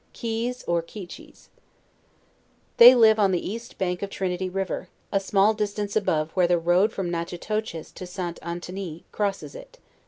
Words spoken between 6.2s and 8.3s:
where the road from Natchitoches to